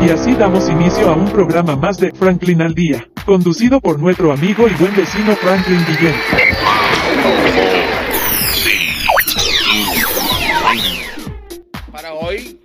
Y 0.00 0.10
así 0.10 0.32
damos 0.34 0.68
inicio 0.68 1.10
a 1.10 1.14
un 1.14 1.28
programa 1.30 1.74
más 1.74 1.98
de 1.98 2.12
Franklin 2.12 2.62
al 2.62 2.74
Día, 2.74 3.08
conducido 3.26 3.80
por 3.80 3.98
nuestro 3.98 4.32
amigo 4.32 4.68
y 4.68 4.74
buen 4.74 4.94
vecino 4.94 5.34
Franklin 5.34 5.84
Guillén. 5.86 6.14
Para 11.90 12.14
hoy, 12.14 12.60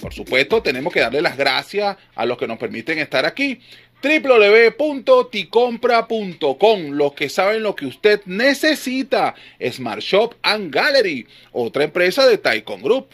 por 0.00 0.12
supuesto, 0.12 0.62
tenemos 0.62 0.92
que 0.92 1.00
darle 1.00 1.22
las 1.22 1.36
gracias 1.36 1.96
a 2.14 2.26
los 2.26 2.36
que 2.36 2.46
nos 2.46 2.58
permiten 2.58 2.98
estar 2.98 3.24
aquí 3.24 3.60
www.ticompra.com, 4.04 6.90
los 6.90 7.12
que 7.14 7.28
saben 7.30 7.62
lo 7.62 7.74
que 7.74 7.86
usted 7.86 8.20
necesita, 8.26 9.34
Smart 9.70 10.00
Shop 10.02 10.34
and 10.42 10.70
Gallery, 10.74 11.26
otra 11.52 11.84
empresa 11.84 12.26
de 12.26 12.36
Taikon 12.38 12.82
Group. 12.82 13.08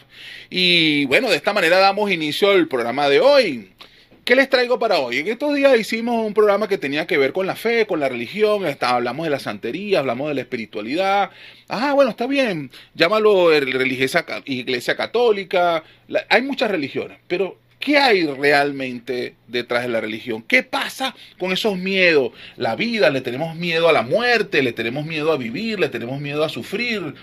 Y 0.50 1.04
bueno, 1.06 1.30
de 1.30 1.36
esta 1.36 1.52
manera 1.52 1.78
damos 1.78 2.10
inicio 2.10 2.50
al 2.50 2.66
programa 2.66 3.08
de 3.08 3.20
hoy. 3.20 3.70
¿Qué 4.24 4.34
les 4.36 4.50
traigo 4.50 4.78
para 4.78 4.98
hoy? 5.00 5.18
En 5.18 5.28
estos 5.28 5.54
días 5.54 5.78
hicimos 5.78 6.24
un 6.26 6.34
programa 6.34 6.68
que 6.68 6.78
tenía 6.78 7.06
que 7.06 7.18
ver 7.18 7.32
con 7.32 7.46
la 7.46 7.56
fe, 7.56 7.86
con 7.86 8.00
la 8.00 8.08
religión, 8.08 8.66
está- 8.66 8.90
hablamos 8.90 9.24
de 9.24 9.30
la 9.30 9.38
santería, 9.40 10.00
hablamos 10.00 10.28
de 10.28 10.34
la 10.34 10.40
espiritualidad. 10.42 11.30
Ah, 11.68 11.92
bueno, 11.94 12.10
está 12.10 12.26
bien, 12.26 12.70
llámalo 12.94 13.48
religiosa, 13.50 14.24
iglesia 14.44 14.96
católica, 14.96 15.82
hay 16.28 16.42
muchas 16.42 16.70
religiones, 16.70 17.18
pero 17.26 17.58
¿qué 17.80 17.96
hay 17.96 18.26
realmente 18.26 19.34
detrás 19.48 19.82
de 19.82 19.88
la 19.88 20.00
religión? 20.00 20.42
¿Qué 20.42 20.62
pasa 20.62 21.16
con 21.38 21.50
esos 21.50 21.76
miedos? 21.76 22.30
La 22.56 22.76
vida, 22.76 23.10
le 23.10 23.22
tenemos 23.22 23.56
miedo 23.56 23.88
a 23.88 23.92
la 23.92 24.02
muerte, 24.02 24.62
le 24.62 24.72
tenemos 24.72 25.04
miedo 25.06 25.32
a 25.32 25.36
vivir, 25.36 25.80
le 25.80 25.88
tenemos 25.88 26.20
miedo 26.20 26.44
a 26.44 26.48
sufrir. 26.48 27.14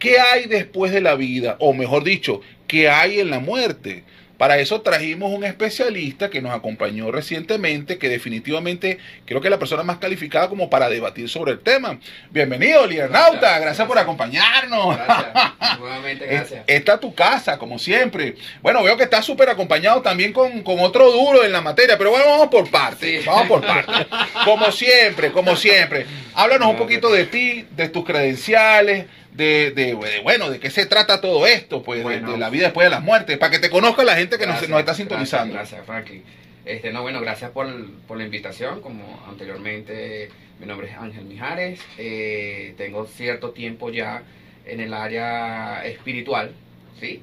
¿Qué 0.00 0.18
hay 0.18 0.46
después 0.46 0.90
de 0.90 1.02
la 1.02 1.14
vida? 1.14 1.56
O 1.60 1.74
mejor 1.74 2.02
dicho, 2.02 2.40
¿qué 2.66 2.88
hay 2.88 3.20
en 3.20 3.30
la 3.30 3.38
muerte? 3.38 4.02
Para 4.38 4.58
eso 4.58 4.80
trajimos 4.82 5.32
un 5.32 5.42
especialista 5.44 6.30
que 6.30 6.40
nos 6.40 6.54
acompañó 6.54 7.10
recientemente, 7.10 7.98
que 7.98 8.08
definitivamente 8.08 8.98
creo 9.26 9.40
que 9.40 9.48
es 9.48 9.50
la 9.50 9.58
persona 9.58 9.82
más 9.82 9.98
calificada 9.98 10.48
como 10.48 10.70
para 10.70 10.88
debatir 10.88 11.28
sobre 11.28 11.50
el 11.52 11.58
tema. 11.58 11.98
Bienvenido, 12.30 12.86
Liernauta, 12.86 13.58
gracias, 13.58 13.62
Gracias. 13.62 13.88
por 13.88 13.98
acompañarnos. 13.98 14.96
Gracias. 14.96 15.78
Nuevamente, 15.80 16.26
gracias. 16.30 16.60
Es- 16.68 16.76
Esta 16.76 16.94
es 16.94 17.00
tu 17.00 17.12
casa, 17.14 17.58
como 17.58 17.80
siempre. 17.80 18.36
Bueno, 18.62 18.82
veo 18.84 18.96
que 18.96 19.02
estás 19.02 19.24
súper 19.24 19.48
acompañado 19.50 20.02
también 20.02 20.32
con, 20.32 20.62
con 20.62 20.78
otro 20.80 21.10
duro 21.10 21.42
en 21.44 21.50
la 21.50 21.60
materia, 21.60 21.98
pero 21.98 22.10
bueno, 22.10 22.26
vamos 22.26 22.46
por 22.48 22.70
partes. 22.70 23.22
Sí. 23.22 23.26
Vamos 23.26 23.48
por 23.48 23.60
partes. 23.66 24.06
Como 24.44 24.70
siempre, 24.70 25.32
como 25.32 25.56
siempre. 25.56 26.06
Háblanos 26.34 26.68
un 26.68 26.76
poquito 26.76 27.10
de 27.10 27.24
ti, 27.24 27.66
de 27.72 27.88
tus 27.88 28.04
credenciales, 28.04 29.06
de, 29.32 29.70
de- 29.72 29.94
de, 29.94 30.20
bueno, 30.22 30.50
de 30.50 30.58
qué 30.58 30.70
se 30.70 30.86
trata 30.86 31.20
todo 31.20 31.46
esto, 31.46 31.82
pues, 31.82 31.98
de- 32.00 32.04
Bueno. 32.04 32.32
de, 32.32 32.38
la 32.38 32.50
vida 32.50 32.64
después 32.64 32.86
de 32.86 32.90
la 32.90 33.00
muerte, 33.00 33.36
para 33.36 33.50
que 33.52 33.58
te 33.58 33.70
conozca 33.70 34.02
la 34.04 34.16
gente 34.16 34.36
que 34.38 34.46
nos, 34.46 34.54
Gracias, 34.56 34.70
nos 34.70 34.78
está 34.80 34.90
gracias, 34.92 34.96
sintonizando. 34.96 35.54
Gracias, 35.54 35.86
Franklin. 35.86 36.22
Este, 36.64 36.92
no, 36.92 37.02
bueno, 37.02 37.20
gracias 37.20 37.50
por, 37.52 37.66
por 38.06 38.18
la 38.18 38.24
invitación. 38.24 38.80
Como 38.82 39.24
anteriormente, 39.28 40.28
mi 40.60 40.66
nombre 40.66 40.88
es 40.90 40.96
Ángel 40.96 41.24
Mijares. 41.24 41.80
eh, 41.98 42.74
tengo 42.76 43.06
cierto 43.06 43.50
tiempo 43.52 43.90
ya 43.90 44.22
en 44.66 44.80
el 44.80 44.92
área 44.92 45.82
espiritual, 45.86 46.52
¿sí? 47.00 47.22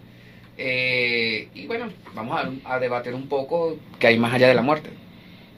Eh, 0.58 1.50
y 1.54 1.68
bueno, 1.68 1.92
vamos 2.14 2.40
a, 2.66 2.74
a 2.76 2.80
debatir 2.80 3.14
un 3.14 3.28
poco 3.28 3.78
qué 4.00 4.08
hay 4.08 4.18
más 4.18 4.34
allá 4.34 4.48
de 4.48 4.56
la 4.56 4.62
muerte. 4.62 4.90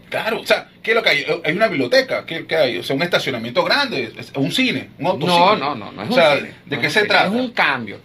Claro, 0.09 0.41
o 0.41 0.45
sea, 0.45 0.69
¿qué 0.87 0.91
es 0.91 0.95
lo 0.95 1.03
que 1.03 1.09
hay? 1.09 1.25
Hay 1.43 1.53
una 1.53 1.67
biblioteca, 1.67 2.25
¿qué, 2.25 2.47
qué 2.47 2.55
hay? 2.55 2.77
O 2.79 2.83
sea, 2.83 2.95
un 2.95 3.03
estacionamiento 3.03 3.63
grande, 3.63 4.11
es- 4.17 4.31
un 4.35 4.51
cine, 4.51 4.89
un 4.97 5.05
autocine. 5.07 5.37
No, 5.39 5.55
no, 5.55 5.75
no, 5.75 5.91
no 5.91 6.01
es 6.03 6.07
O 6.09 6.11
un 6.13 6.17
sea, 6.17 6.35
cine, 6.37 6.51
¿de 6.65 6.75
no 6.77 6.81
qué 6.81 6.87
es 6.87 6.93
se 6.93 6.99
cine, 7.01 7.09
trata? 7.09 7.25
Es 7.27 7.31
un 7.33 7.51
cambio. 7.51 7.99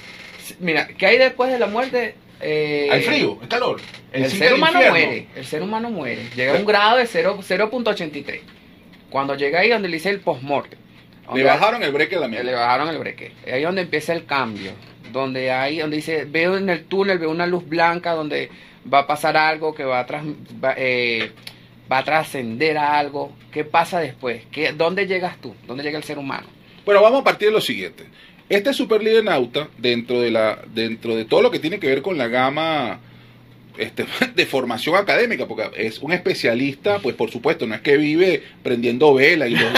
Mira, 0.61 0.89
¿qué 0.89 1.07
hay 1.07 1.19
después 1.19 1.51
de 1.51 1.59
la 1.59 1.67
muerte? 1.67 2.15
Eh, 2.41 2.89
Hay 2.91 3.03
frío, 3.03 3.39
hay 3.41 3.49
calor. 3.49 3.81
El, 4.13 4.29
ser 4.31 4.53
humano 4.55 4.73
infierno. 4.81 4.99
muere, 4.99 5.27
el 5.37 5.47
ser 5.47 5.63
humano 5.63 5.91
muere. 5.91 6.23
Llega 6.37 6.53
a 6.53 6.57
un 6.57 6.67
grado 6.67 6.97
de 6.99 7.07
cero- 7.07 7.39
0.83. 7.41 8.41
Cuando 9.11 9.35
llega 9.37 9.61
ahí 9.61 9.69
donde 9.71 9.89
le 9.89 9.97
dice 9.97 10.11
el 10.11 10.21
postmortem. 10.21 10.79
Le 11.35 11.45
bajaron 11.45 11.83
el 11.83 11.95
a 12.17 12.21
la 12.21 12.29
le 12.43 12.53
bajaron 12.53 12.89
el 12.89 12.99
breque. 12.99 13.33
Ahí 13.51 13.63
donde 13.63 13.83
empieza 13.83 14.13
el 14.13 14.27
cambio. 14.27 14.73
Donde 15.13 15.51
hay, 15.53 15.79
donde 15.79 15.97
dice, 15.97 16.25
veo 16.25 16.57
en 16.57 16.69
el 16.69 16.85
túnel, 16.85 17.19
veo 17.19 17.31
una 17.31 17.47
luz 17.47 17.67
blanca 17.69 18.13
donde 18.13 18.51
va 18.93 19.01
a 19.01 19.07
pasar 19.07 19.37
algo 19.37 19.75
que 19.75 19.85
va 19.85 20.01
a, 20.01 20.07
va, 20.63 20.75
eh, 20.77 21.31
va 21.93 21.99
a 21.99 22.05
trascender 22.05 22.79
a 22.79 22.99
algo. 22.99 23.31
¿Qué 23.53 23.65
pasa 23.65 24.01
después? 24.01 24.43
¿Qué, 24.51 24.73
¿Dónde 24.73 25.07
llegas 25.07 25.39
tú? 25.43 25.55
¿Dónde 25.67 25.83
llega 25.85 25.99
el 25.99 26.05
ser 26.05 26.17
humano? 26.19 26.47
Bueno, 26.87 27.03
vamos 27.03 27.21
a 27.21 27.25
partir 27.25 27.49
de 27.49 27.55
lo 27.55 27.61
siguiente. 27.61 28.05
Este 28.49 28.73
super 28.73 29.03
líder 29.03 29.25
nauta, 29.25 29.69
dentro 29.79 30.21
de 30.21 30.31
la, 30.31 30.59
dentro 30.75 31.15
de 31.15 31.25
todo 31.27 31.43
lo 31.43 31.51
que 31.51 31.59
tiene 31.59 31.79
que 31.79 31.87
ver 31.87 32.03
con 32.03 32.17
la 32.19 32.29
gama 32.29 33.01
este, 33.79 34.05
de 34.35 34.47
formación 34.47 34.97
académica, 34.97 35.47
porque 35.47 35.71
es 35.77 35.99
un 36.01 36.13
especialista, 36.13 36.99
pues 36.99 37.15
por 37.15 37.31
supuesto, 37.31 37.67
no 37.67 37.75
es 37.75 37.81
que 37.81 37.97
vive 37.97 38.43
prendiendo 38.63 39.15
vela 39.15 39.47
y 39.49 39.53
los, 39.53 39.71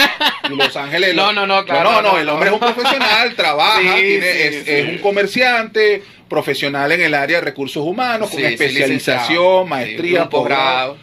y 0.51 0.55
los 0.55 0.75
ángeles. 0.77 1.15
No, 1.15 1.31
no, 1.31 1.45
no, 1.47 1.63
claro, 1.63 1.91
No, 1.91 2.01
no, 2.01 2.11
no, 2.13 2.17
el 2.19 2.25
no. 2.25 2.33
hombre 2.33 2.49
es 2.49 2.53
un 2.53 2.59
profesional, 2.59 3.33
trabaja, 3.35 3.81
Sí, 3.97 4.01
tiene- 4.01 4.33
sí, 4.33 4.39
es, 4.41 4.55
sí. 4.65 4.71
es 4.71 4.89
un 4.89 4.97
comerciante, 4.97 6.03
profesional 6.27 6.91
en 6.91 7.01
el 7.01 7.13
área 7.13 7.37
de 7.37 7.45
recursos 7.45 7.85
humanos, 7.85 8.29
con 8.29 8.39
Sí, 8.39 8.45
especialización, 8.45 9.69
maestría, 9.69 10.23
Sí, 10.23 10.27
posgrado, 10.29 10.97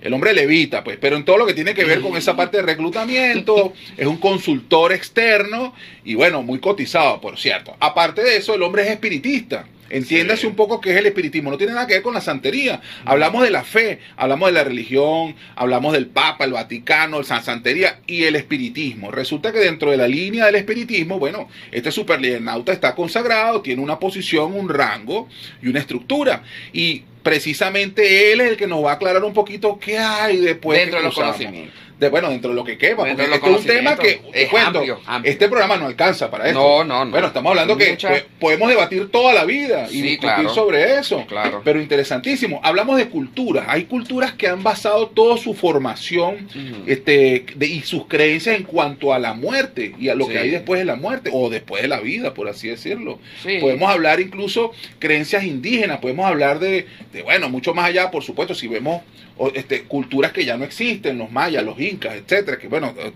el 0.00 0.12
hombre 0.12 0.32
levita, 0.32 0.82
pues, 0.84 0.98
pero 1.00 1.16
en 1.16 1.24
todo 1.24 1.38
lo 1.38 1.46
que 1.46 1.54
tiene 1.54 1.74
que 1.74 1.84
ver 1.84 2.00
con 2.00 2.16
esa 2.16 2.36
parte 2.36 2.58
de 2.58 2.64
reclutamiento, 2.64 3.72
es 3.96 4.06
un 4.06 4.18
consultor 4.18 4.92
externo 4.92 5.74
y 6.04 6.14
bueno, 6.14 6.42
muy 6.42 6.58
cotizado, 6.58 7.20
por 7.20 7.38
cierto. 7.38 7.76
Aparte 7.80 8.22
de 8.22 8.36
eso, 8.36 8.54
el 8.54 8.62
hombre 8.62 8.82
es 8.82 8.90
espiritista. 8.90 9.66
Entiéndase 9.90 10.42
Sí. 10.42 10.46
un 10.46 10.54
poco 10.54 10.80
qué 10.80 10.92
es 10.92 10.96
el 10.96 11.06
espiritismo. 11.06 11.50
No 11.50 11.58
tiene 11.58 11.72
nada 11.74 11.86
que 11.86 11.94
ver 11.94 12.02
con 12.02 12.14
la 12.14 12.20
santería. 12.20 12.80
Hablamos 13.04 13.42
de 13.42 13.50
la 13.50 13.64
fe, 13.64 13.98
hablamos 14.16 14.48
de 14.48 14.52
la 14.52 14.64
religión, 14.64 15.34
hablamos 15.56 15.92
del 15.92 16.06
Papa, 16.06 16.44
el 16.44 16.52
Vaticano, 16.52 17.18
el 17.18 17.24
San 17.24 17.42
Santería 17.44 18.00
y 18.06 18.24
el 18.24 18.36
espiritismo. 18.36 19.10
Resulta 19.10 19.52
que 19.52 19.58
dentro 19.58 19.90
de 19.90 19.96
la 19.96 20.08
línea 20.08 20.46
del 20.46 20.54
espiritismo, 20.54 21.18
bueno, 21.18 21.48
este 21.72 21.90
superliernauta 21.90 22.72
está 22.72 22.94
consagrado, 22.94 23.60
tiene 23.60 23.82
una 23.82 23.98
posición, 23.98 24.54
un 24.54 24.68
rango 24.68 25.28
y 25.62 25.68
una 25.68 25.80
estructura. 25.80 26.42
Y 26.72 27.02
precisamente 27.22 28.32
él 28.32 28.40
es 28.40 28.50
el 28.50 28.56
que 28.56 28.66
nos 28.66 28.84
va 28.84 28.92
a 28.92 28.94
aclarar 28.94 29.24
un 29.24 29.32
poquito 29.34 29.78
qué 29.78 29.98
hay 29.98 30.38
después 30.38 30.78
Dentro 30.78 30.98
de 30.98 31.04
los 31.04 31.14
conocimientos. 31.14 31.74
De, 32.00 32.08
bueno, 32.08 32.30
dentro 32.30 32.48
de 32.50 32.56
lo 32.56 32.64
que 32.64 32.78
quepa, 32.78 33.04
porque 33.04 33.12
este 33.12 33.36
es 33.36 33.42
un 33.42 33.64
tema 33.64 33.94
que, 33.94 34.22
te 34.32 34.42
Es 34.44 34.48
cuento, 34.48 34.78
amplio, 34.78 35.00
amplio. 35.06 35.30
este 35.32 35.48
programa 35.48 35.76
no 35.76 35.84
alcanza 35.86 36.30
para 36.30 36.48
esto. 36.48 36.58
No, 36.58 36.82
no, 36.82 37.04
no. 37.04 37.10
Bueno, 37.10 37.26
estamos 37.26 37.50
hablando 37.50 37.76
que 37.76 37.90
Mucha- 37.90 38.24
podemos 38.38 38.68
debatir 38.70 39.10
toda 39.10 39.34
la 39.34 39.44
vida 39.44 39.86
y 39.90 39.92
Sí, 39.92 40.02
discutir 40.02 40.18
claro. 40.34 40.48
sobre 40.54 40.98
eso. 40.98 41.26
Claro. 41.26 41.60
Pero 41.62 41.80
interesantísimo. 41.80 42.58
Hablamos 42.64 42.96
de 42.96 43.08
culturas. 43.10 43.66
Hay 43.68 43.84
culturas 43.84 44.32
que 44.32 44.48
han 44.48 44.62
basado 44.62 45.08
toda 45.08 45.36
su 45.36 45.52
formación 45.54 46.48
este, 46.86 47.44
de- 47.54 47.66
y 47.66 47.82
sus 47.82 48.06
creencias 48.06 48.56
en 48.56 48.62
cuanto 48.64 49.12
a 49.12 49.18
la 49.18 49.34
muerte 49.34 49.94
y 49.98 50.08
a 50.08 50.14
lo 50.14 50.24
Sí. 50.24 50.32
que 50.32 50.38
hay 50.38 50.50
después 50.50 50.78
de 50.80 50.86
la 50.86 50.96
muerte 50.96 51.30
o 51.32 51.50
después 51.50 51.82
de 51.82 51.88
la 51.88 52.00
vida, 52.00 52.32
por 52.34 52.48
así 52.48 52.68
decirlo. 52.68 53.18
Sí. 53.42 53.58
Podemos 53.60 53.90
hablar 53.90 54.20
incluso 54.20 54.72
creencias 54.98 55.44
indígenas, 55.44 55.98
podemos 55.98 56.26
hablar 56.26 56.58
de, 56.60 56.86
de, 57.12 57.22
bueno, 57.22 57.48
mucho 57.50 57.74
más 57.74 57.86
allá, 57.86 58.10
por 58.10 58.22
supuesto, 58.22 58.54
si 58.54 58.68
vemos 58.68 59.02
este, 59.48 59.82
culturas 59.84 60.32
que 60.32 60.44
ya 60.44 60.56
no 60.56 60.64
existen, 60.64 61.18
los 61.18 61.30
mayas, 61.30 61.64
los 61.64 61.78
incas, 61.80 62.14
etcétera, 62.16 62.58
que 62.58 62.68
bueno, 62.68 62.94
eh, 62.98 63.12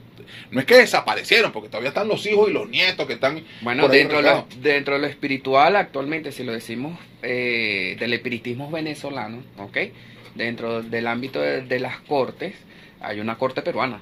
no 0.50 0.60
es 0.60 0.66
que 0.66 0.76
desaparecieron, 0.76 1.52
porque 1.52 1.68
todavía 1.68 1.88
están 1.90 2.08
los 2.08 2.24
hijos 2.26 2.48
y 2.50 2.52
los 2.52 2.68
nietos 2.68 3.06
que 3.06 3.14
están 3.14 3.42
Bueno, 3.60 3.88
dentro 3.88 4.18
de, 4.18 4.22
lo, 4.30 4.46
dentro 4.60 4.94
de 4.94 5.00
lo 5.00 5.06
espiritual, 5.06 5.76
actualmente, 5.76 6.32
si 6.32 6.44
lo 6.44 6.52
decimos 6.52 6.98
eh, 7.22 7.96
del 7.98 8.12
espiritismo 8.12 8.70
venezolano, 8.70 9.42
¿ok? 9.58 9.78
Dentro 10.34 10.82
del 10.82 11.06
ámbito 11.06 11.40
de, 11.40 11.62
de 11.62 11.78
las 11.80 11.98
cortes, 12.00 12.54
hay 13.00 13.20
una 13.20 13.36
corte 13.36 13.62
peruana, 13.62 14.00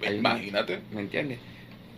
una- 0.00 0.34
Imagínate. 0.34 0.80
¿me 0.90 1.00
entiendes? 1.00 1.38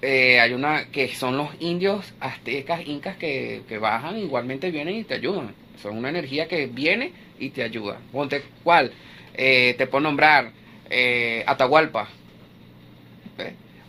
Eh, 0.03 0.41
hay 0.41 0.55
una 0.55 0.87
que 0.91 1.09
son 1.15 1.37
los 1.37 1.51
indios 1.61 2.15
aztecas, 2.21 2.87
incas 2.87 3.17
que, 3.17 3.63
que 3.69 3.79
bajan, 3.79 4.19
igualmente 4.19 4.71
vienen 4.71 4.97
y 4.97 5.05
te 5.05 5.15
ayudan. 5.15 5.55
Son 5.83 5.97
una 5.97 6.09
energía 6.09 6.49
que 6.49 6.67
viene 6.67 7.13
y 7.39 7.51
te 7.51 7.63
ayuda. 7.63 8.01
Ponte, 8.13 8.43
¿cuál? 8.65 8.93
Eh, 9.35 9.75
te 9.79 9.87
puedo 9.87 10.03
nombrar 10.03 10.53
eh, 10.89 11.45
Atahualpa. 11.47 12.09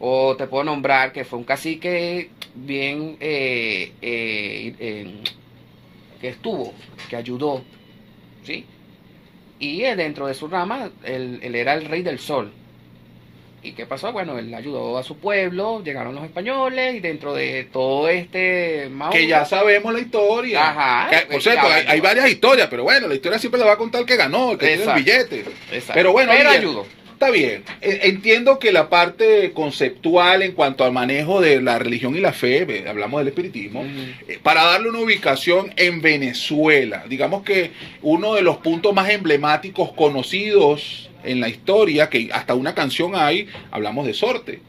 O 0.03 0.35
te 0.35 0.47
puedo 0.47 0.63
nombrar 0.63 1.11
que 1.11 1.23
fue 1.23 1.38
un 1.38 1.45
cacique 1.45 2.31
bien 2.55 3.17
eh, 3.19 3.91
que 6.19 6.27
estuvo, 6.27 6.73
que 7.07 7.15
ayudó, 7.15 7.63
¿sí? 8.43 8.65
Y 9.59 9.81
dentro 9.81 10.25
de 10.25 10.33
su 10.33 10.47
rama, 10.47 10.89
él, 11.03 11.39
él 11.43 11.55
era 11.55 11.75
el 11.75 11.85
rey 11.85 12.01
del 12.01 12.17
sol. 12.17 12.51
¿Y 13.63 13.74
qué 13.74 13.86
pasó? 13.86 14.12
Bueno, 14.12 14.40
él 14.40 14.52
ayudó 14.56 14.98
a 14.98 15.04
su 15.04 15.18
pueblo, 15.18 15.84
llegaron 15.84 16.16
los 16.16 16.24
españoles 16.24 16.96
y 16.96 17.00
dentro 17.00 17.34
de 17.36 17.66
todo 17.72 18.10
este... 18.10 18.90
Mao- 18.90 19.12
Que 19.12 19.28
ya 19.28 19.46
sabemos 19.46 19.94
la 19.94 20.00
historia. 20.00 20.69
Ajá. 20.72 21.10
Que, 21.12 21.18
por 21.18 21.28
Pues 21.34 21.44
cierto, 21.44 21.68
hay, 21.88 22.00
varias 22.02 22.28
historias, 22.28 22.68
pero 22.72 22.84
bueno, 22.84 23.08
la 23.08 23.13
historia 23.13 23.38
siempre 23.38 23.60
la 23.60 23.68
va 23.68 23.74
a 23.74 23.78
contar 23.78 24.02
el 24.02 24.08
que 24.08 24.16
ganó, 24.16 24.54
el 24.54 24.58
que 24.58 24.74
Exacto. 24.74 25.04
tiene 25.04 25.19
el 25.19 25.25
billete. 25.28 25.52
Exacto. 25.72 25.94
Pero 25.94 26.12
bueno, 26.12 26.31
pero 26.36 26.50
ayudó. 26.50 26.88
está 27.13 27.30
bien. 27.30 27.63
E- 27.81 28.00
Entiendo 28.06 28.58
que 28.58 28.72
la 28.72 28.90
parte 28.90 29.52
conceptual 29.54 30.42
en 30.42 30.54
cuanto 30.54 30.84
al 30.84 30.92
manejo 30.92 31.40
de 31.40 31.62
la 31.62 31.78
religión 31.78 32.16
y 32.16 32.19
la 32.19 32.34
fe, 32.34 32.84
hablamos 32.88 33.19
del 33.22 33.28
espiritismo, 33.28 33.86
eh, 34.28 34.40
para 34.42 34.63
darle 34.63 34.90
una 34.90 35.02
ubicación 35.02 35.72
en 35.75 36.02
Venezuela. 36.02 37.04
Digamos 37.08 37.44
que 37.44 37.69
uno 38.02 38.34
de 38.34 38.42
los 38.42 38.58
puntos 38.58 38.92
más 38.96 39.08
emblemáticos 39.12 39.92
conocidos 39.94 41.10
en 41.23 41.39
la 41.39 41.50
historia, 41.50 42.09
que 42.09 42.29
hasta 42.33 42.56
una 42.56 42.73
canción 42.75 43.12
hay, 43.15 43.47
hablamos 43.71 44.06
de 44.07 44.13
Sorte 44.13 44.59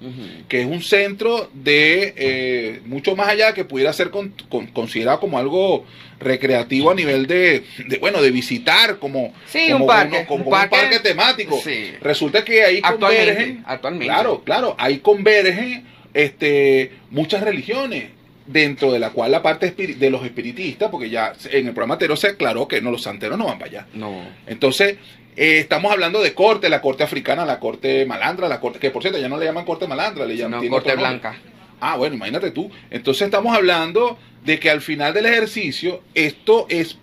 que 0.49 0.61
es 0.63 0.67
un 0.67 0.83
centro 0.83 1.51
de 1.55 2.15
eh, 2.17 2.81
mucho 2.87 3.17
más 3.17 3.29
allá 3.29 3.55
que 3.55 3.65
pudiera 3.65 3.93
ser 3.93 4.11
con- 4.11 4.35
con- 4.49 4.67
considerado 4.69 5.21
como 5.21 5.39
algo 5.39 5.85
recreativo 6.21 6.91
a 6.91 6.95
nivel 6.95 7.27
de, 7.27 7.65
de, 7.89 7.99
bueno 7.99 8.23
de 8.23 8.31
visitar 8.31 8.99
como, 8.99 9.35
Sí, 9.47 9.69
como 9.73 9.85
un 9.85 9.89
parque, 9.89 10.17
uno- 10.19 10.27
como 10.27 10.41
un 10.43 10.47
un 10.47 10.51
parque- 10.53 10.77
parque 10.77 11.01
temático 11.01 11.61
Sí. 11.63 11.93
resulta 12.01 12.45
que 12.45 12.63
ahí 12.63 12.81
Actualmente, 12.83 13.27
convergen 13.35 13.65
actualmente. 13.67 14.07
claro 14.07 14.43
claro 14.45 14.77
ahí 14.79 14.99
convergen 14.99 15.85
este 16.15 16.93
muchas 17.11 17.43
religiones 17.43 18.11
dentro 18.53 18.93
de 18.93 18.99
la 18.99 19.11
cual 19.11 19.31
la 19.33 19.43
parte 19.43 19.71
de 19.71 20.11
los 20.11 20.25
espiritistas 20.25 20.91
porque 20.91 21.09
ya 21.11 21.33
en 21.51 21.67
el 21.67 21.73
programa 21.73 21.95
anterior 21.95 22.19
se 22.19 22.29
aclaró 22.29 22.69
que 22.69 22.81
no 22.81 22.91
los 22.91 23.03
santeros 23.03 23.39
no 23.39 23.47
van 23.47 23.59
para 23.59 23.71
allá 23.71 23.87
No. 23.95 24.23
entonces, 24.47 24.97
eh, 25.37 25.59
estamos 25.59 25.91
hablando 25.91 26.21
de 26.23 26.35
corte, 26.35 26.69
la 26.69 26.81
corte 26.83 27.03
africana, 27.05 27.47
la 27.47 27.59
corte 27.59 28.05
malandra, 28.05 28.49
la 28.49 28.61
corte, 28.61 28.79
que 28.79 28.91
por 28.91 29.03
cierto 29.03 29.19
ya 29.19 29.29
no 29.29 29.39
le 29.39 29.47
llaman 29.47 29.65
corte 29.65 29.87
malandra, 29.89 30.27
le 30.27 30.37
llaman 30.37 30.63
No, 30.65 30.71
corte 30.71 30.95
blanca. 30.95 31.37
Ah, 31.81 31.97
bueno, 31.97 32.15
imagínate 32.15 32.51
tú. 32.53 32.71
Entonces 32.91 33.23
estamos 33.23 33.57
hablando 33.57 34.19
de 34.45 34.59
que 34.61 34.71
al 34.71 34.81
final 34.83 35.15
del 35.15 35.27
ejercicio 35.27 36.03
esto 36.15 36.67
es 36.69 36.99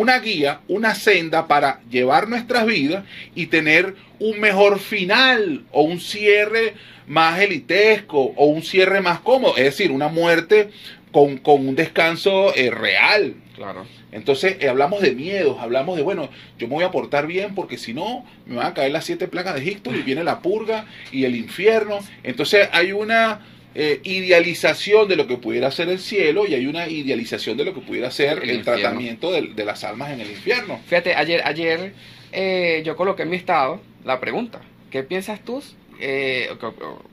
una 0.00 0.18
guía, 0.20 0.60
una 0.68 0.94
senda 0.94 1.46
para 1.46 1.80
llevar 1.90 2.28
nuestras 2.28 2.66
vidas 2.66 3.04
y 3.34 3.46
tener 3.46 3.94
un 4.18 4.40
mejor 4.40 4.78
final 4.78 5.64
o 5.72 5.82
un 5.82 6.00
cierre 6.00 6.74
más 7.06 7.40
elitesco 7.40 8.32
o 8.36 8.46
un 8.46 8.62
cierre 8.62 9.00
más 9.00 9.20
cómodo, 9.20 9.56
es 9.56 9.64
decir, 9.64 9.90
una 9.90 10.08
muerte 10.08 10.70
con, 11.12 11.38
con 11.38 11.66
un 11.66 11.74
descanso 11.74 12.54
eh, 12.54 12.70
real, 12.70 13.34
Claro. 13.54 13.86
entonces 14.12 14.58
eh, 14.60 14.68
hablamos 14.68 15.00
de 15.00 15.12
miedos, 15.12 15.56
hablamos 15.60 15.96
de, 15.96 16.02
bueno, 16.02 16.28
yo 16.58 16.68
me 16.68 16.74
voy 16.74 16.84
a 16.84 16.90
portar 16.90 17.26
bien 17.26 17.54
porque 17.54 17.78
si 17.78 17.94
no, 17.94 18.22
me 18.44 18.56
van 18.56 18.66
a 18.66 18.74
caer 18.74 18.92
las 18.92 19.06
siete 19.06 19.28
plagas 19.28 19.54
de 19.54 19.62
Egipto 19.62 19.94
y 19.94 20.02
viene 20.02 20.24
la 20.24 20.40
purga 20.40 20.84
y 21.10 21.24
el 21.24 21.34
infierno. 21.36 22.00
Entonces 22.22 22.68
hay 22.72 22.92
una 22.92 23.40
eh, 23.78 24.00
idealización 24.04 25.06
de 25.06 25.16
lo 25.16 25.26
que 25.26 25.36
pudiera 25.36 25.70
ser 25.70 25.90
el 25.90 25.98
cielo 25.98 26.46
y 26.46 26.54
hay 26.54 26.66
una 26.66 26.88
idealización 26.88 27.58
de 27.58 27.66
lo 27.66 27.74
que 27.74 27.82
pudiera 27.82 28.10
ser 28.10 28.42
El 28.42 28.62
tratamiento 28.62 29.30
de, 29.30 29.42
de 29.54 29.64
las 29.66 29.84
almas 29.84 30.12
en 30.12 30.22
el 30.22 30.30
infierno. 30.30 30.80
Fíjate, 30.86 31.14
ayer, 31.14 31.42
ayer 31.44 31.92
eh, 32.32 32.82
yo 32.86 32.96
coloqué 32.96 33.24
en 33.24 33.30
mi 33.30 33.36
estado 33.36 33.82
la 34.02 34.18
pregunta. 34.18 34.62
¿Qué 34.90 35.02
piensas 35.02 35.44
tú? 35.44 35.62
eh, 36.00 36.48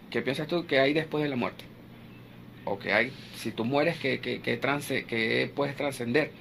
¿Qué 0.09 0.21
piensas 0.21 0.47
tú 0.47 0.65
que 0.65 0.79
hay 0.79 0.93
después 0.93 1.21
de 1.21 1.29
la 1.29 1.35
muerte? 1.35 1.65
O 2.63 2.79
que 2.79 2.93
hay, 2.93 3.11
si 3.35 3.51
tú 3.51 3.65
mueres, 3.65 3.97
que 3.97 5.51
puedes 5.53 5.75
trascender. 5.75 6.31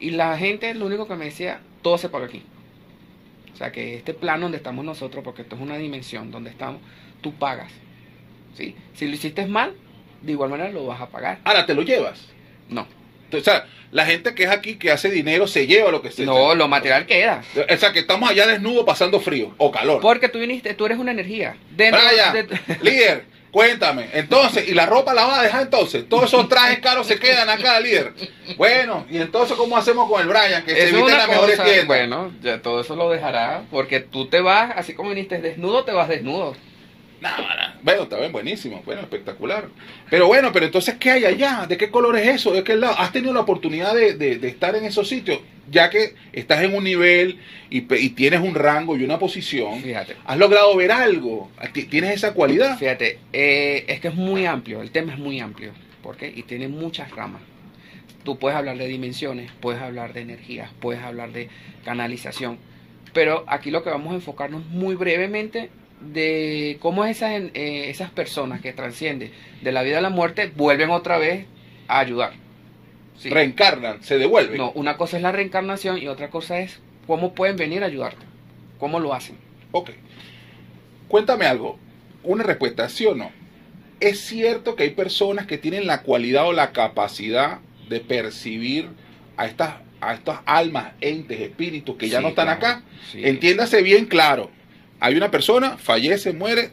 Y 0.00 0.10
la 0.10 0.36
gente 0.36 0.74
lo 0.74 0.86
único 0.86 1.06
que 1.06 1.14
me 1.14 1.26
decía, 1.26 1.60
todo 1.82 1.98
se 1.98 2.08
paga 2.08 2.26
aquí. 2.26 2.42
O 3.54 3.56
sea, 3.56 3.70
que 3.70 3.94
este 3.94 4.12
plano 4.12 4.42
donde 4.42 4.58
estamos 4.58 4.84
nosotros, 4.84 5.22
porque 5.22 5.42
esto 5.42 5.54
es 5.54 5.62
una 5.62 5.78
dimensión 5.78 6.32
donde 6.32 6.50
estamos, 6.50 6.80
tú 7.20 7.32
pagas. 7.32 7.70
¿Sí? 8.56 8.74
Si 8.94 9.06
lo 9.06 9.14
hiciste 9.14 9.46
mal, 9.46 9.74
de 10.22 10.32
igual 10.32 10.50
manera 10.50 10.70
lo 10.70 10.86
vas 10.86 11.00
a 11.00 11.08
pagar. 11.08 11.38
Ahora, 11.44 11.66
¿te 11.66 11.74
lo 11.74 11.82
llevas? 11.82 12.26
No. 12.68 12.86
O 13.32 13.40
sea, 13.40 13.66
la 13.90 14.06
gente 14.06 14.34
que 14.34 14.44
es 14.44 14.50
aquí, 14.50 14.76
que 14.76 14.90
hace 14.90 15.10
dinero, 15.10 15.46
se 15.46 15.66
lleva 15.66 15.90
lo 15.90 16.00
que 16.02 16.10
se... 16.10 16.24
No, 16.24 16.54
lo 16.54 16.68
material 16.68 17.06
queda. 17.06 17.42
O 17.72 17.76
sea, 17.76 17.92
que 17.92 17.98
estamos 18.00 18.30
allá 18.30 18.46
desnudos 18.46 18.84
pasando 18.84 19.20
frío 19.20 19.54
o 19.58 19.70
calor. 19.70 20.00
Porque 20.00 20.28
tú 20.28 20.38
viniste, 20.38 20.74
tú 20.74 20.86
eres 20.86 20.98
una 20.98 21.10
energía. 21.10 21.56
Dentro 21.70 22.00
de- 22.02 22.58
líder, 22.82 23.24
cuéntame. 23.50 24.08
Entonces, 24.12 24.68
¿y 24.68 24.74
la 24.74 24.86
ropa 24.86 25.12
la 25.12 25.24
vas 25.24 25.40
a 25.40 25.42
dejar 25.42 25.62
entonces? 25.62 26.08
Todos 26.08 26.24
esos 26.24 26.48
trajes 26.48 26.78
caros 26.78 27.06
se 27.06 27.18
quedan 27.18 27.48
acá, 27.50 27.78
líder. 27.80 28.12
Bueno, 28.56 29.06
¿y 29.10 29.18
entonces 29.18 29.56
cómo 29.56 29.76
hacemos 29.76 30.08
con 30.08 30.20
el 30.20 30.28
Brian? 30.28 30.64
Que 30.64 30.72
se 30.72 30.84
Eso 30.84 30.96
en 30.98 31.02
una 31.04 31.18
las 31.18 31.28
mejores 31.28 31.62
tiendas. 31.62 31.86
bueno, 31.86 32.32
ya 32.42 32.62
todo 32.62 32.80
eso 32.80 32.94
lo 32.96 33.10
dejará, 33.10 33.62
porque 33.70 34.00
tú 34.00 34.26
te 34.28 34.40
vas, 34.40 34.72
así 34.76 34.94
como 34.94 35.10
viniste 35.10 35.38
desnudo, 35.40 35.84
te 35.84 35.92
vas 35.92 36.08
desnudo. 36.08 36.54
Nah. 37.20 37.74
Bueno, 37.82 38.02
está 38.02 38.18
bien, 38.18 38.32
buenísimo. 38.32 38.82
Bueno, 38.84 39.00
espectacular. 39.02 39.68
Pero 40.10 40.26
bueno, 40.26 40.50
pero 40.52 40.66
entonces, 40.66 40.96
¿qué 40.98 41.10
hay 41.12 41.24
allá? 41.24 41.66
¿De 41.68 41.76
qué 41.76 41.90
color 41.90 42.16
es 42.18 42.26
eso? 42.28 42.52
¿De 42.52 42.62
qué 42.64 42.74
lado? 42.76 42.94
¿Has 42.98 43.12
tenido 43.12 43.32
la 43.32 43.40
oportunidad 43.40 43.94
de, 43.94 44.14
de- 44.14 44.38
de 44.38 44.48
estar 44.48 44.74
en 44.76 44.84
esos 44.84 45.08
sitios? 45.08 45.38
Ya 45.70 45.88
que 45.90 46.14
estás 46.32 46.62
en 46.62 46.74
un 46.74 46.84
nivel 46.84 47.38
y, 47.70 47.78
y 47.94 48.10
tienes 48.10 48.40
un 48.40 48.54
rango 48.54 48.96
y 48.96 49.04
una 49.04 49.18
posición. 49.18 49.80
Fíjate. 49.82 50.14
¿Has 50.24 50.36
logrado 50.38 50.76
ver 50.76 50.92
algo? 50.92 51.50
Ti- 51.72 51.84
¿Tienes 51.84 52.10
esa 52.14 52.34
cualidad? 52.34 52.78
Fíjate, 52.78 53.18
eh, 53.32 53.84
es 53.88 54.00
que 54.00 54.08
es 54.08 54.14
muy 54.14 54.46
amplio, 54.46 54.82
el 54.82 54.90
tema 54.90 55.12
es 55.12 55.18
muy 55.18 55.40
amplio, 55.40 55.72
¿por 56.02 56.16
qué? 56.16 56.32
Y 56.34 56.42
tiene 56.42 56.68
muchas 56.68 57.10
ramas. 57.10 57.40
Tú 58.24 58.38
puedes 58.38 58.56
hablar 58.58 58.76
de 58.78 58.86
dimensiones, 58.88 59.50
puedes 59.60 59.80
hablar 59.80 60.12
de 60.12 60.20
energías, 60.22 60.70
puedes 60.80 61.02
hablar 61.02 61.32
de 61.32 61.48
canalización, 61.84 62.58
pero 63.12 63.44
aquí 63.48 63.70
lo 63.70 63.82
que 63.84 63.90
vamos 63.90 64.12
a 64.12 64.16
enfocarnos 64.16 64.66
muy 64.66 64.94
brevemente 64.96 65.70
de 66.00 66.76
cómo 66.80 67.04
esas, 67.04 67.30
eh, 67.32 67.90
esas 67.90 68.10
personas 68.10 68.60
que 68.60 68.72
trascienden 68.72 69.30
de 69.62 69.72
la 69.72 69.82
vida 69.82 69.98
a 69.98 70.02
la 70.02 70.10
muerte 70.10 70.52
vuelven 70.54 70.90
otra 70.90 71.18
vez 71.18 71.46
a 71.88 71.98
ayudar. 72.00 72.32
Sí. 73.18 73.30
Reencarnan, 73.30 74.02
se 74.02 74.18
devuelven. 74.18 74.58
No, 74.58 74.72
una 74.72 74.96
cosa 74.96 75.16
es 75.16 75.22
la 75.22 75.32
reencarnación 75.32 75.98
y 75.98 76.06
otra 76.08 76.28
cosa 76.28 76.58
es 76.60 76.80
cómo 77.06 77.34
pueden 77.34 77.56
venir 77.56 77.82
a 77.82 77.86
ayudarte, 77.86 78.24
cómo 78.78 79.00
lo 79.00 79.14
hacen. 79.14 79.36
Ok. 79.72 79.90
Cuéntame 81.08 81.46
algo. 81.46 81.78
Una 82.22 82.42
respuesta, 82.42 82.88
¿sí 82.88 83.06
o 83.06 83.14
no? 83.14 83.30
¿Es 84.00 84.20
cierto 84.20 84.76
que 84.76 84.82
hay 84.82 84.90
personas 84.90 85.46
que 85.46 85.56
tienen 85.56 85.86
la 85.86 86.02
cualidad 86.02 86.46
o 86.46 86.52
la 86.52 86.72
capacidad 86.72 87.60
de 87.88 88.00
percibir 88.00 88.88
a 89.36 89.46
estas, 89.46 89.76
a 90.00 90.12
estas 90.14 90.40
almas, 90.44 90.92
entes, 91.00 91.40
espíritus 91.40 91.96
que 91.96 92.08
ya 92.08 92.18
Sí, 92.18 92.22
no 92.24 92.28
están 92.30 92.46
claro. 92.46 92.58
acá? 92.58 92.82
Sí. 93.12 93.20
Entiéndase 93.24 93.82
bien 93.82 94.04
claro. 94.06 94.50
Hay 95.00 95.14
una 95.16 95.30
persona, 95.30 95.76
fallece, 95.78 96.32
muere, 96.32 96.70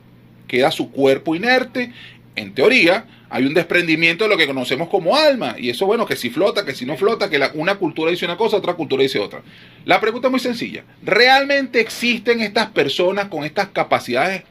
queda 0.48 0.72
su 0.72 0.92
cuerpo 0.92 1.36
inerte. 1.36 1.92
En 2.36 2.54
teoría, 2.54 3.06
hay 3.30 3.46
un 3.46 3.54
desprendimiento 3.54 4.24
de 4.24 4.30
lo 4.30 4.38
que 4.38 4.48
conocemos 4.48 4.90
como 4.90 5.16
alma. 5.16 5.56
Y 5.60 5.70
eso, 5.70 5.86
bueno, 5.86 6.06
que 6.06 6.16
si 6.16 6.30
flota, 6.30 6.66
que 6.66 6.74
si 6.74 6.86
no 6.86 6.98
flota, 6.98 7.30
que 7.30 7.38
la- 7.38 7.52
una 7.54 7.75
cultura 7.75 8.10
dice 8.12 8.25
una 8.25 8.38
cosa, 8.38 8.58
otra 8.58 8.74
cultura 8.74 9.04
dice 9.04 9.20
otra. 9.20 9.42
La 9.86 10.00
pregunta 10.00 10.28
es 10.28 10.31
muy 10.31 10.40
sencilla. 10.40 10.84
¿Realmente 11.04 11.80
existen 11.80 12.42
estas 12.42 12.68
personas 12.70 13.28
con 13.28 13.44
estas 13.44 13.68
capacidades 13.70 14.44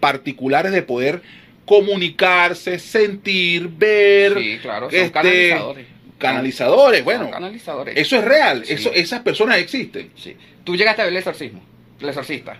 particulares 0.00 0.72
de 0.72 0.82
poder 0.82 1.22
comunicarse, 1.64 2.78
sentir, 2.78 3.68
ver, 3.68 4.38
Sí, 4.38 4.58
claro, 4.62 4.90
son 4.90 4.98
este, 4.98 5.10
canalizadores. 5.12 5.86
canalizadores? 6.18 6.98
Son 7.00 7.04
Bueno, 7.04 7.30
canalizadores. 7.30 7.96
eso 7.96 8.16
es 8.16 8.24
real. 8.24 8.64
Sí. 8.64 8.72
Eso, 8.74 8.92
esas 8.94 9.20
personas 9.20 9.58
existen. 9.58 10.10
Sí. 10.16 10.36
Tú 10.64 10.76
llegaste 10.76 11.02
a 11.02 11.04
ver 11.04 11.12
el 11.12 11.18
exorcismo, 11.18 11.62
el 12.00 12.08
exorcista. 12.08 12.56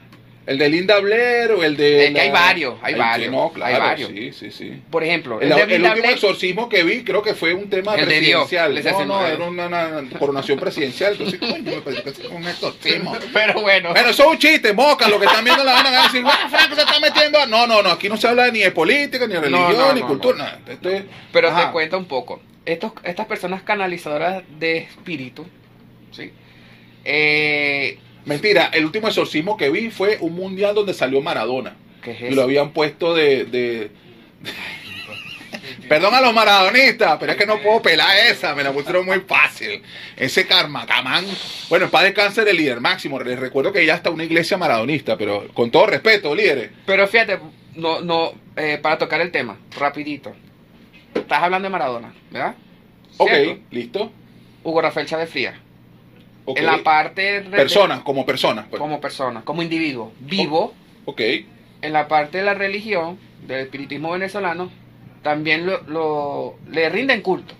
El 0.48 0.56
de 0.56 0.68
Linda 0.70 0.98
Blair 0.98 1.50
o 1.52 1.62
el 1.62 1.76
de. 1.76 2.06
Es 2.06 2.14
que 2.14 2.20
hay 2.22 2.30
varios, 2.30 2.74
hay 2.82 2.94
varios, 2.94 3.30
No, 3.30 3.44
hay 3.48 3.50
claro, 3.54 3.84
varios. 3.84 4.08
Sí, 4.10 4.32
sí, 4.32 4.50
sí. 4.50 4.82
Por 4.90 5.04
ejemplo, 5.04 5.40
El, 5.42 5.52
el, 5.52 5.56
de 5.56 5.62
el 5.62 5.68
Linda 5.68 5.90
último 5.90 6.06
Blair- 6.06 6.14
exorcismo 6.14 6.68
que 6.70 6.82
vi 6.84 7.04
creo 7.04 7.22
que 7.22 7.34
fue 7.34 7.52
un 7.52 7.68
tema 7.68 7.94
El 7.96 8.08
de 8.08 8.20
Dios, 8.20 8.48
presidencial. 8.48 9.06
no, 9.06 9.20
no, 9.20 9.26
era 9.26 9.44
una, 9.44 9.66
una 9.66 10.18
coronación 10.18 10.58
presidencial. 10.58 11.12
Entonces, 11.12 11.38
coño, 11.40 11.62
me 11.62 11.80
parece 11.82 12.02
que 12.02 12.10
es 12.10 12.18
un 12.30 12.48
exorcismo. 12.48 13.14
Pero 13.34 13.60
bueno, 13.60 13.90
Bueno, 13.90 14.08
eso 14.10 14.22
es 14.24 14.28
un 14.30 14.38
chiste, 14.38 14.72
moca. 14.72 15.06
Lo 15.08 15.20
que 15.20 15.26
están 15.26 15.44
viendo 15.44 15.62
la 15.64 15.74
van 15.74 15.86
a 15.88 16.02
decir, 16.04 16.22
bueno, 16.22 16.48
Franco 16.48 16.74
se 16.74 16.80
está 16.80 16.98
metiendo. 16.98 17.38
a-". 17.40 17.46
No, 17.46 17.66
no, 17.66 17.82
no. 17.82 17.90
Aquí 17.90 18.08
no 18.08 18.16
se 18.16 18.26
habla 18.26 18.50
ni 18.50 18.60
de 18.60 18.70
política, 18.70 19.26
ni 19.26 19.34
de 19.34 19.40
religión, 19.42 19.76
no, 19.76 19.92
ni 19.92 20.00
no, 20.00 20.06
cultura. 20.06 20.38
no. 20.38 20.44
nada. 20.44 20.60
Esto 20.66 20.88
es- 20.88 21.02
pero 21.30 21.48
Ajá. 21.50 21.66
te 21.66 21.72
cuento 21.72 21.98
un 21.98 22.06
poco. 22.06 22.40
Estos, 22.64 22.92
estas 23.04 23.26
personas 23.26 23.62
canalizadoras 23.64 24.42
de 24.58 24.78
espíritu, 24.78 25.46
¿sí? 26.10 26.32
Eh, 27.04 27.98
Mentira, 28.28 28.70
el 28.72 28.84
último 28.84 29.08
exorcismo 29.08 29.56
que 29.56 29.70
vi 29.70 29.90
fue 29.90 30.18
un 30.20 30.34
mundial 30.34 30.74
donde 30.74 30.94
salió 30.94 31.20
Maradona. 31.20 31.74
¿Qué 32.02 32.12
es 32.12 32.20
y 32.20 32.24
eso? 32.26 32.36
lo 32.36 32.42
habían 32.42 32.70
puesto 32.72 33.14
de, 33.14 33.44
de- 33.44 33.90
Perdón 35.88 36.14
a 36.14 36.20
los 36.20 36.34
maradonistas, 36.34 37.16
pero 37.18 37.32
es 37.32 37.38
que 37.38 37.46
no 37.46 37.60
puedo 37.62 37.80
pelar 37.80 38.14
esa, 38.30 38.54
me 38.54 38.62
la 38.62 38.72
pusieron 38.72 39.06
muy 39.06 39.20
fácil. 39.20 39.82
Ese 40.16 40.46
Carmacamán. 40.46 41.24
Bueno, 41.70 41.86
en 41.86 41.90
paz 41.90 42.02
descanse 42.04 42.42
el 42.48 42.56
líder 42.56 42.80
máximo. 42.80 43.18
Les 43.20 43.38
recuerdo 43.38 43.72
que 43.72 43.84
ya 43.86 43.94
está 43.94 44.10
una 44.10 44.24
iglesia 44.24 44.58
maradonista, 44.58 45.16
pero 45.16 45.48
con 45.54 45.70
todo 45.70 45.86
respeto, 45.86 46.34
líderes. 46.34 46.70
Pero 46.84 47.06
fíjate, 47.08 47.38
no, 47.76 48.00
no, 48.02 48.32
eh, 48.56 48.78
para 48.82 48.98
tocar 48.98 49.20
el 49.22 49.30
tema, 49.30 49.56
rapidito. 49.78 50.34
Estás 51.14 51.42
hablando 51.42 51.66
de 51.66 51.70
Maradona, 51.72 52.12
¿verdad? 52.30 52.54
Ok, 53.16 53.30
¿Cierto? 53.30 53.60
listo. 53.70 54.12
Hugo 54.62 54.82
Rafael 54.82 55.06
Chávez 55.06 55.30
Frías. 55.30 55.54
En 56.56 56.66
la 56.66 56.82
parte 56.82 57.42
de- 57.42 57.50
Personas, 57.56 58.00
como 58.00 58.24
personas. 58.26 58.66
pues. 58.70 58.80
como 58.80 59.00
persona, 59.00 59.42
como 59.42 59.62
individuo, 59.62 60.12
vivo, 60.20 60.74
Ok. 61.04 61.20
en 61.82 61.92
la 61.92 62.08
parte 62.08 62.38
de 62.38 62.44
la 62.44 62.54
religión, 62.54 63.18
del 63.46 63.60
espiritismo 63.60 64.10
venezolano, 64.12 64.70
también 65.22 65.66
lo, 65.66 65.82
lo- 65.82 66.56
le 66.70 66.88
rinden 66.88 67.20
culto. 67.22 67.54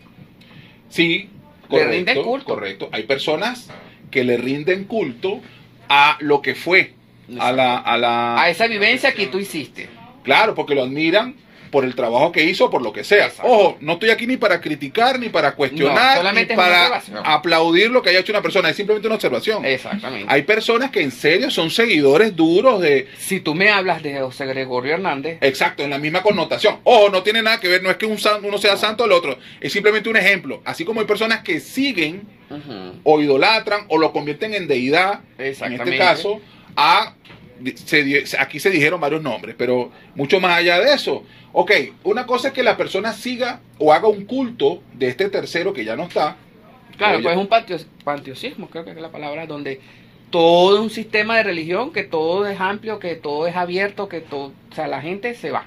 Sí, 0.89 1.29
Le 1.65 1.69
correcto. 1.69 1.93
rinden 1.93 2.23
culto. 2.23 2.47
Correcto. 2.47 2.89
Hay 2.93 3.03
personas 3.05 3.69
que 4.11 4.25
le 4.25 4.37
rinden 4.39 4.85
culto 4.85 5.41
a 5.89 6.17
lo 6.21 6.41
que 6.43 6.55
fue. 6.55 6.95
a 7.39 7.53
la, 7.53 7.77
a 7.77 7.99
la... 7.99 8.41
A 8.41 8.49
esa 8.49 8.67
vivencia 8.69 9.13
que 9.13 9.27
tú 9.27 9.39
hiciste. 9.39 9.87
Claro, 10.23 10.55
porque 10.55 10.75
lo 10.75 10.83
admiran 10.83 11.35
por 11.71 11.85
el 11.85 11.95
trabajo 11.95 12.33
que 12.33 12.45
hizo, 12.45 12.71
por 12.71 12.83
lo 12.83 12.93
que 12.93 13.05
sea. 13.05 13.27
Exacto. 13.27 13.51
Ojo, 13.51 13.77
no 13.81 13.95
estoy 13.95 14.11
aquí 14.11 14.27
ni 14.27 14.37
para 14.37 14.61
criticar, 14.61 15.19
ni 15.19 15.29
para 15.29 15.51
No, 15.51 15.57
cuestionar, 15.57 16.17
solamente 16.19 16.55
ni 16.55 16.57
para 16.57 17.03
aplaudir 17.25 17.91
lo 17.91 18.03
que 18.03 18.11
haya 18.11 18.21
hecho 18.21 18.33
una 18.33 18.43
persona. 18.43 18.71
Es 18.71 18.77
simplemente 18.77 19.07
una 19.09 19.15
observación. 19.17 19.65
Exactamente. 19.65 20.27
Hay 20.29 20.43
personas 20.43 20.91
que 20.91 21.03
en 21.03 21.11
serio 21.11 21.51
son 21.51 21.71
seguidores 21.71 22.35
duros 22.37 22.81
de... 22.81 23.09
Si 23.19 23.41
tú 23.41 23.55
me 23.55 23.71
hablas 23.71 24.03
de 24.03 24.21
José 24.21 24.47
Gregorio 24.47 24.95
Hernández, 24.95 25.39
Exacto, 25.41 25.83
en 25.83 25.91
la 25.91 25.99
misma 25.99 26.23
connotación. 26.23 26.79
Ojo, 26.85 27.09
no 27.11 27.23
tiene 27.23 27.43
nada 27.43 27.61
que 27.61 27.69
ver, 27.69 27.83
no 27.83 27.91
es 27.91 27.97
que 27.97 28.07
un 28.07 28.19
san- 28.19 28.45
uno 28.45 28.59
sea 28.59 28.77
santo 28.77 29.05
el 29.05 29.13
otro. 29.13 29.39
Es 29.61 29.73
simplemente 29.73 30.09
un 30.09 30.17
ejemplo. 30.17 30.63
Así 30.65 30.85
como 30.85 31.01
hay 31.01 31.07
personas 31.07 31.41
que 31.43 31.61
siguen 31.61 32.23
o 33.05 33.21
idolatran 33.21 33.83
o 33.89 33.99
lo 33.99 34.13
convierten 34.13 34.55
en 34.55 34.67
deidad, 34.67 35.21
en 35.39 35.53
este 35.75 35.99
caso, 35.99 36.41
a, 36.77 37.15
se 37.75 38.25
aquí 38.39 38.61
se 38.61 38.71
dijeron 38.71 39.01
varios 39.01 39.23
nombres, 39.23 39.55
pero 39.59 39.91
mucho 40.15 40.41
más 40.41 40.57
allá 40.59 40.79
de 40.81 40.93
eso. 40.93 41.25
Ok, 41.53 41.73
una 42.05 42.27
cosa 42.27 42.49
es 42.49 42.55
que 42.55 42.63
la 42.63 42.77
persona 42.77 43.13
siga 43.13 43.61
o 43.79 43.93
haga 43.93 44.09
un 44.09 44.25
culto 44.27 44.83
de 44.95 45.09
este 45.09 45.29
tercero 45.29 45.73
que 45.73 45.85
ya 45.85 45.97
no 45.97 46.05
está. 46.05 46.37
claro, 46.97 47.21
pues 47.23 47.35
es 47.35 47.41
un 47.41 47.49
panteo- 47.49 47.85
panteosismo, 48.05 48.69
creo 48.69 48.85
que 48.85 48.91
es 48.91 48.97
la 48.97 49.11
palabra, 49.11 49.47
donde 49.47 49.81
todo 50.31 50.83
un 50.83 50.91
sistema 50.91 51.37
de 51.39 51.43
religión, 51.45 51.93
que 51.93 52.05
todo 52.05 52.47
es 52.47 52.61
amplio, 52.61 52.99
que 52.99 53.15
todo 53.17 53.47
es 53.47 53.57
abierto, 53.57 54.09
que 54.09 54.21
todo, 54.21 54.53
o 54.71 54.75
sea, 54.75 54.87
la 54.89 55.01
gente 55.01 55.35
se 55.35 55.51
va. 55.51 55.67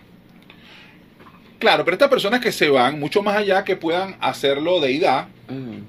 Claro, 1.59 1.85
pero 1.85 1.93
estas 1.95 2.09
personas 2.09 2.39
que 2.41 2.51
se 2.51 2.69
van 2.69 2.99
mucho 2.99 3.21
más 3.21 3.37
allá 3.37 3.63
que 3.63 3.75
puedan 3.75 4.15
hacerlo 4.19 4.79
deidad, 4.79 5.27
Ujú. 5.47 5.83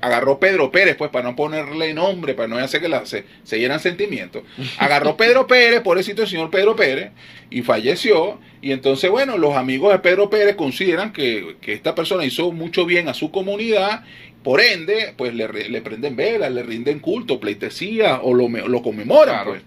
Agarró 0.00 0.38
Pedro 0.38 0.70
Pérez, 0.70 0.96
pues 0.96 1.10
para 1.10 1.28
no 1.28 1.36
ponerle 1.36 1.92
nombre, 1.94 2.34
para 2.34 2.48
no 2.48 2.56
hacer 2.58 2.80
que 2.80 2.88
la- 2.88 3.04
se, 3.06 3.24
se 3.44 3.58
llenan 3.58 3.80
sentimientos. 3.80 4.42
Agarró 4.78 5.16
Pedro 5.16 5.46
Pérez, 5.46 5.80
pobrecito 5.82 6.22
el 6.22 6.28
señor 6.28 6.50
Pedro 6.50 6.74
Pérez, 6.76 7.10
y 7.50 7.62
falleció. 7.62 8.40
Y 8.62 8.72
entonces, 8.72 9.10
bueno, 9.10 9.36
los 9.38 9.56
amigos 9.56 9.92
de 9.92 9.98
Pedro 9.98 10.30
Pérez 10.30 10.56
consideran 10.56 11.12
que, 11.12 11.56
que 11.60 11.72
esta 11.72 11.94
persona 11.94 12.24
hizo 12.24 12.50
mucho 12.52 12.86
bien 12.86 13.08
a 13.08 13.14
su 13.14 13.30
comunidad. 13.30 14.04
Por 14.42 14.60
ende, 14.62 15.12
pues 15.18 15.34
le, 15.34 15.46
re- 15.46 15.68
le 15.68 15.82
prenden 15.82 16.16
velas, 16.16 16.50
le 16.50 16.62
rinden 16.62 16.98
culto, 17.00 17.38
pleitesía 17.40 18.20
o 18.22 18.32
lo, 18.32 18.48
lo 18.48 18.82
conmemoran. 18.82 19.34
Claro. 19.34 19.50
Pues. 19.50 19.62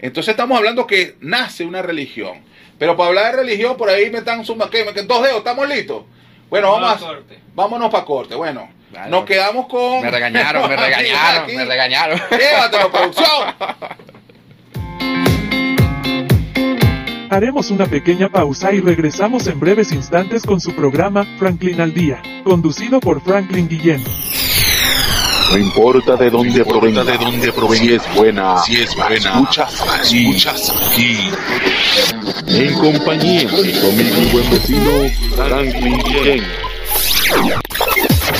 Entonces 0.00 0.32
estamos 0.32 0.56
hablando 0.58 0.86
que 0.86 1.14
nace 1.20 1.64
una 1.64 1.82
religión. 1.82 2.38
Pero 2.78 2.96
para 2.96 3.08
hablar 3.10 3.36
de 3.36 3.42
religión, 3.42 3.76
por 3.76 3.88
ahí 3.90 4.10
me 4.10 4.18
están 4.18 4.44
sumando, 4.44 4.70
¿qué? 4.70 4.84
¿Me- 4.84 5.02
Dos 5.02 5.22
dedos, 5.22 5.38
¿estamos 5.38 5.68
listos? 5.68 6.04
Bueno, 6.48 6.72
vamos 6.72 7.02
a, 7.02 7.20
vámonos 7.54 7.90
para 7.90 8.04
corte. 8.04 8.34
Bueno, 8.34 8.68
Nos 9.08 9.24
quedamos 9.24 9.66
con... 9.66 10.02
Me 10.02 10.10
regañaron, 10.10 10.68
me 10.68 10.76
regañaron, 10.76 11.44
Aquí. 11.44 11.56
me 11.56 11.64
regañaron. 11.64 12.20
Llévatelo, 12.30 12.90
producción. 12.90 13.54
Haremos 17.30 17.70
una 17.70 17.86
pequeña 17.86 18.28
pausa 18.28 18.72
y 18.72 18.80
regresamos 18.80 19.46
en 19.46 19.60
breves 19.60 19.92
instantes 19.92 20.42
con 20.42 20.60
su 20.60 20.74
programa 20.74 21.24
Franklin 21.38 21.80
al 21.80 21.94
Día, 21.94 22.20
conducido 22.42 22.98
por 22.98 23.22
Franklin 23.22 23.68
Guillén. 23.68 24.02
No 25.52 25.58
importa 25.58 26.16
de 26.16 26.28
dónde 26.30 26.64
provenga, 26.64 27.04
de 27.04 27.16
dónde 27.18 27.52
provenga, 27.52 27.84
si 27.84 27.94
es 27.94 28.14
buena, 28.14 28.58
si 28.62 28.80
es 28.80 28.94
buena, 28.96 29.16
escuchas 29.16 29.80
aquí, 29.88 30.26
escuchas 30.28 30.70
aquí. 30.92 31.30
En 32.48 32.74
compañía 32.74 33.48
de 33.48 33.70
y 33.70 34.30
buen 34.32 34.50
vecino 34.50 34.90
Franklin 35.36 35.98
Guillén. 35.98 36.44